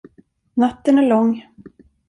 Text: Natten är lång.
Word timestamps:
Natten 0.57 0.97
är 0.97 1.07
lång. 1.09 1.41